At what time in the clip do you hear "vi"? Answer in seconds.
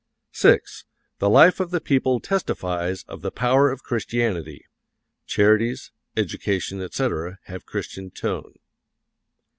0.33-0.61